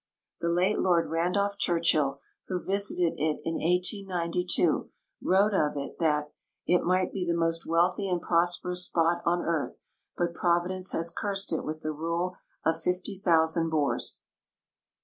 [0.39, 4.89] The late Lord Kandolph Churchill, who vis ited it in 1892,
[5.21, 6.31] wrote of it that"
[6.65, 9.77] it might be the most wealthy and prosperous spot on earth,
[10.17, 12.35] but Providence has cursed it with the rule
[12.65, 14.23] of fifty thousand Boers."